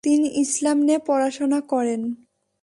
[0.03, 2.01] তিনি ইসলাম নিয়ে পড়াশোনা করেন।